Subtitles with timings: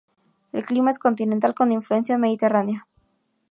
[0.51, 2.87] El clima es continental con influencia mediterránea.